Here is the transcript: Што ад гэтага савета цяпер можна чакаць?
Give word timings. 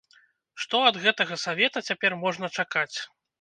Што 0.63 0.79
ад 0.87 0.97
гэтага 1.03 1.37
савета 1.43 1.85
цяпер 1.91 2.17
можна 2.23 2.51
чакаць? 2.57 2.97